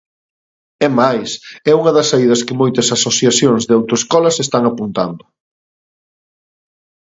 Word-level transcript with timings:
É 0.87 0.89
máis, 0.99 1.29
é 1.69 1.71
unha 1.79 1.91
das 1.97 2.09
saídas 2.11 2.43
que 2.45 2.53
xa 2.55 2.59
moitas 2.61 2.87
asociacións 2.97 3.61
de 3.67 3.73
autoescolas 3.79 4.41
están 4.45 4.63
apuntando. 4.67 5.23